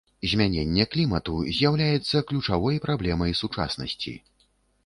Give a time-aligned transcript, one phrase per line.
[0.29, 4.19] Змяненне клімату з'яўляецца ключавой праблемай сучаснасці.